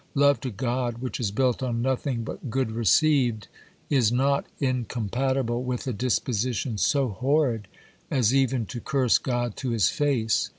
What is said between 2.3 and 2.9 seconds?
good